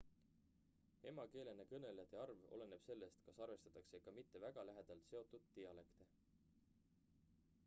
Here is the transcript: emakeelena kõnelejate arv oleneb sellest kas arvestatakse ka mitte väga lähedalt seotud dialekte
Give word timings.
emakeelena 1.09 1.65
kõnelejate 1.73 2.19
arv 2.23 2.41
oleneb 2.57 2.87
sellest 2.87 3.21
kas 3.27 3.41
arvestatakse 3.47 4.03
ka 4.07 4.17
mitte 4.19 4.43
väga 4.47 4.65
lähedalt 4.71 5.07
seotud 5.13 5.49
dialekte 5.61 6.11